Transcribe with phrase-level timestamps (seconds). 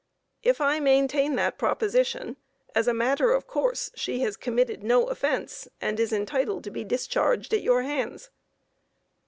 [0.41, 2.35] If I maintain that proposition,
[2.73, 6.83] as a matter of course she has committed no offence, and is entitled to be
[6.83, 8.31] discharged at your hands.